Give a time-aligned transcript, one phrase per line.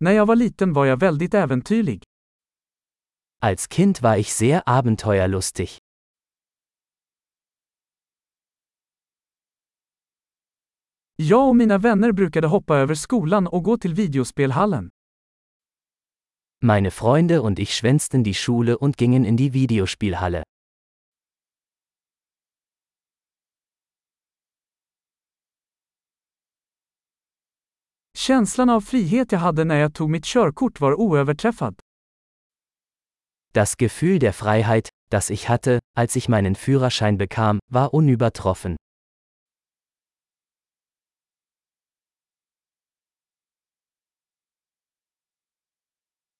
[0.00, 2.02] När jag var liten var jag väldigt äventyrlig.
[3.40, 5.68] Als Kind war ich sehr abenteuerlustig.
[11.16, 14.90] Jag och mina vänner brukade hoppa över skolan och gå till videospelhallen.
[16.62, 20.42] Meine Freunde und ich schwänzten die Schule und gingen in die Videospielhalle.
[28.28, 31.74] Känslan av frihet jag hade när jag tog mitt körkort var oöverträffad.
[33.52, 38.76] Das Gefühl der Freiheit, das ich hatte, als ich meinen Führerschein bekam, war unübertroffen.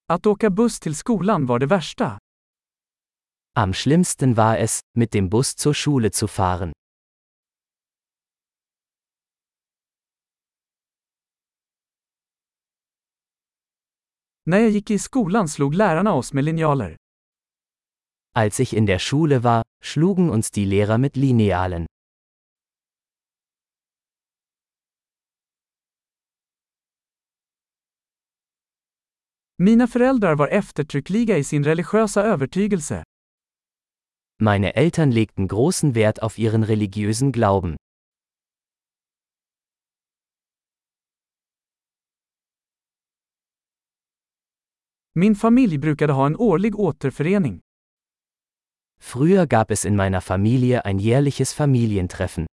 [0.09, 2.19] Att åka buss till skolan var det värsta.
[3.55, 6.73] Am schlimmsten war es, mit dem Bus zur Schule zu fahren.
[14.49, 16.97] När jag gick i skolan slog lärarna oss med linjaler.
[18.37, 21.87] Als ich in der Schule war, schlugen uns die Lehrer mit Linealen.
[29.57, 33.03] Mina föräldrar var eftertryckliga i sin religiösa övertygelse.
[34.43, 37.77] Meine Eltern legten großen Wert auf ihren religiösen Glauben.
[45.19, 47.61] Min familj brukade ha en årlig återförening.
[49.01, 52.47] Früher gab es in meiner Familie ein jährliches Familientreffen.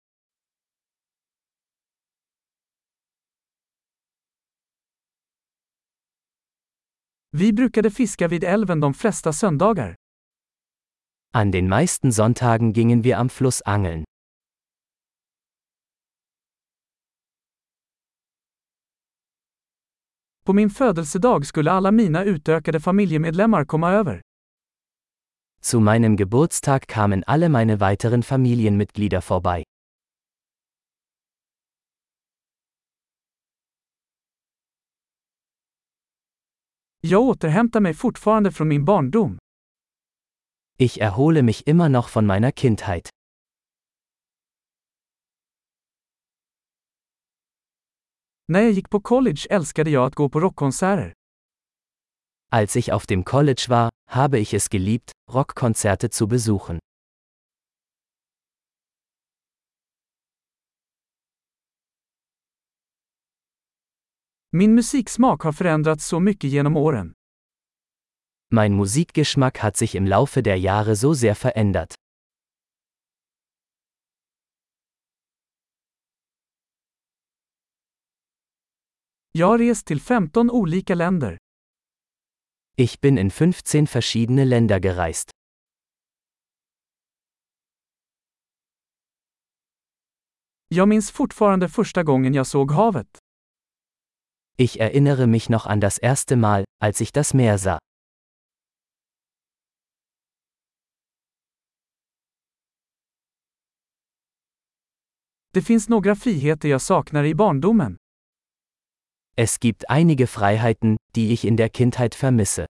[7.30, 9.94] Vi brukade fiska vid älven de flesta söndagar.
[11.34, 14.05] An den meisten Sonntagen gingen wir am Fluss angeln.
[20.46, 24.20] På min födelsedag skulle alla mina utökade familjemedlemmar komma över.
[25.60, 29.64] Zu meinem Geburtstag kamen alle meine weiteren Familienmitglieder vorbei.
[37.00, 39.38] Jag återhämtar mig fortfarande från min barndom.
[40.78, 43.15] Ich erhole mich immer noch von meiner Kindheit.
[48.48, 51.12] När jag gick på college älskade jag att gå på rockkonserter.
[52.52, 56.78] Als ich auf dem College war, habe ich es geliebt, Rockkonzerte zu besuchen.
[64.52, 67.12] Min musiksmak har förändrats så mycket genom åren.
[68.50, 71.94] Mein Musikgeschmack hat sich im Laufe der Jahre so sehr verändert.
[79.38, 81.38] Jag har rest till 15 olika länder.
[82.76, 85.30] Ich bin in 15 verschiedene Länder gereist.
[90.68, 93.18] Jag minns fortfarande första gången jag såg havet.
[94.58, 97.78] Ich erinnere mich noch an das erste Mal, als ich das Meer sah.
[105.52, 107.96] Det finns några friheter jag saknar i barndomen.
[109.38, 112.64] Es gibt einige Freiheiten, die ich in der Kindheit vermisse.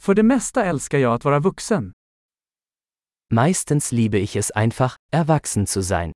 [0.00, 1.92] För det mesta älskar jag att vara vuxen.
[3.32, 6.12] Meistens liebe ich es einfach, erwachsen zu sein.